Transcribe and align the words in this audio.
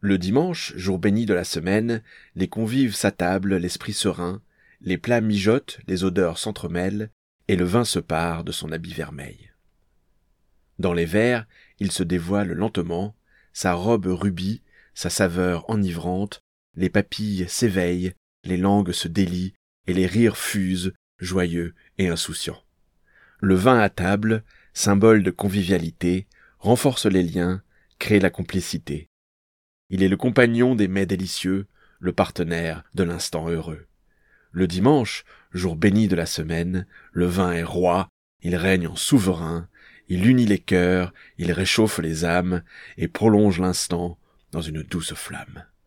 Le 0.00 0.16
dimanche, 0.16 0.72
jour 0.76 0.98
béni 0.98 1.26
de 1.26 1.34
la 1.34 1.44
semaine, 1.44 2.02
les 2.34 2.48
convives 2.48 2.94
s'attablent 2.94 3.56
l'esprit 3.56 3.92
serein, 3.92 4.40
les 4.80 4.96
plats 4.96 5.20
mijotent, 5.20 5.78
les 5.86 6.04
odeurs 6.04 6.38
s'entremêlent, 6.38 7.10
et 7.48 7.56
le 7.56 7.66
vin 7.66 7.84
se 7.84 7.98
pare 7.98 8.42
de 8.42 8.52
son 8.52 8.72
habit 8.72 8.94
vermeil. 8.94 9.50
Dans 10.78 10.94
les 10.94 11.04
verres, 11.04 11.46
il 11.80 11.92
se 11.92 12.02
dévoile 12.02 12.52
lentement, 12.52 13.14
sa 13.52 13.74
robe 13.74 14.06
rubis, 14.06 14.62
sa 14.94 15.10
saveur 15.10 15.68
enivrante, 15.68 16.40
les 16.76 16.88
papilles 16.88 17.46
s'éveillent, 17.46 18.14
les 18.44 18.56
langues 18.56 18.92
se 18.92 19.06
délient, 19.08 19.52
et 19.86 19.92
les 19.92 20.06
rires 20.06 20.38
fusent, 20.38 20.94
joyeux 21.18 21.74
et 21.98 22.08
insouciants. 22.08 22.62
Le 23.40 23.54
vin 23.54 23.78
à 23.78 23.90
table, 23.90 24.44
symbole 24.72 25.22
de 25.22 25.30
convivialité, 25.30 26.26
renforce 26.58 27.04
les 27.04 27.22
liens, 27.22 27.62
crée 27.98 28.20
la 28.20 28.30
complicité. 28.30 29.09
Il 29.90 30.02
est 30.02 30.08
le 30.08 30.16
compagnon 30.16 30.74
des 30.74 30.88
mets 30.88 31.06
délicieux, 31.06 31.66
le 31.98 32.12
partenaire 32.12 32.84
de 32.94 33.02
l'instant 33.02 33.48
heureux. 33.48 33.86
Le 34.52 34.66
dimanche, 34.66 35.24
jour 35.52 35.76
béni 35.76 36.08
de 36.08 36.16
la 36.16 36.26
semaine, 36.26 36.86
le 37.12 37.26
vin 37.26 37.52
est 37.52 37.62
roi, 37.62 38.08
il 38.42 38.56
règne 38.56 38.86
en 38.86 38.96
souverain, 38.96 39.68
il 40.08 40.26
unit 40.26 40.46
les 40.46 40.58
cœurs, 40.58 41.12
il 41.38 41.52
réchauffe 41.52 41.98
les 41.98 42.24
âmes 42.24 42.62
et 42.96 43.08
prolonge 43.08 43.60
l'instant 43.60 44.18
dans 44.52 44.62
une 44.62 44.82
douce 44.82 45.14
flamme. 45.14 45.64